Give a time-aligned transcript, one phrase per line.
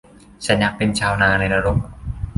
[0.45, 1.77] -ฉันอยากเป็นชาวนาในนรก